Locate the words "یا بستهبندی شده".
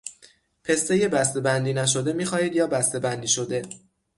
2.55-3.61